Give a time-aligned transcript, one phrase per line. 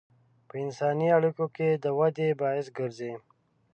[0.47, 3.13] په انساني اړیکو کې د ودې باعث ګرځي.